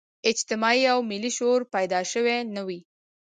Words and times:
اجتماعي 0.31 0.83
او 0.93 0.99
ملي 1.09 1.31
شعور 1.37 1.61
پیدا 1.73 1.99
شوی 2.11 2.37
نه 2.55 2.61
وي. 2.67 2.79